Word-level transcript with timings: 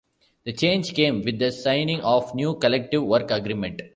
The 0.45 0.53
change 0.53 0.95
came 0.95 1.21
with 1.21 1.37
the 1.37 1.51
signing 1.51 1.99
of 2.01 2.29
the 2.31 2.35
new 2.37 2.55
Collective 2.57 3.03
Work 3.03 3.29
Agreement. 3.29 3.83